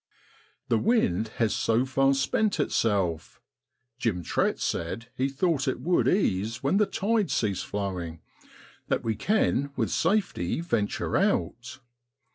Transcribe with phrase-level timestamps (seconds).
[0.67, 3.39] The wind has so far spent itself
[3.99, 8.19] (Jim Trett said he thought it would ease when the tide ceased flowing)
[8.87, 11.81] that we can with safety venture out.